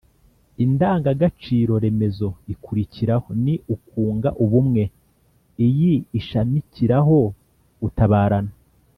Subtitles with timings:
[0.63, 4.83] indangagaciro remezo ikurikiraho ni «ukunga ubumwe».
[5.67, 7.17] iyi ishamikiraho
[7.81, 8.51] gutabarana,